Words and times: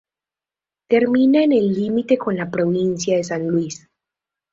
Termina 0.89 1.43
en 1.43 1.51
el 1.53 1.75
límite 1.75 2.17
con 2.17 2.35
la 2.35 2.49
Provincia 2.49 3.15
de 3.15 3.23
San 3.23 3.47
Luis. 3.47 3.87